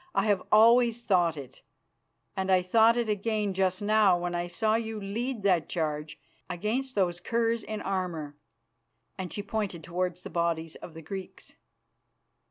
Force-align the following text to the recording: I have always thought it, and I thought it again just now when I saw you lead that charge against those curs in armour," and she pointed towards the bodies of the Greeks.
I 0.15 0.25
have 0.25 0.41
always 0.51 1.03
thought 1.03 1.37
it, 1.37 1.61
and 2.35 2.51
I 2.51 2.63
thought 2.63 2.97
it 2.97 3.07
again 3.07 3.53
just 3.53 3.83
now 3.83 4.17
when 4.17 4.33
I 4.33 4.47
saw 4.47 4.73
you 4.73 4.99
lead 4.99 5.43
that 5.43 5.69
charge 5.69 6.17
against 6.49 6.95
those 6.95 7.19
curs 7.19 7.61
in 7.61 7.81
armour," 7.83 8.35
and 9.19 9.31
she 9.31 9.43
pointed 9.43 9.83
towards 9.83 10.23
the 10.23 10.31
bodies 10.31 10.73
of 10.77 10.95
the 10.95 11.03
Greeks. 11.03 11.53